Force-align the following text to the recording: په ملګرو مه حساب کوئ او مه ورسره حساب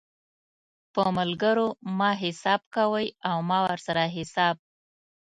په 0.93 1.03
ملګرو 1.17 1.67
مه 1.97 2.11
حساب 2.21 2.61
کوئ 2.75 3.07
او 3.29 3.37
مه 3.49 3.59
ورسره 3.65 4.03
حساب 4.15 4.55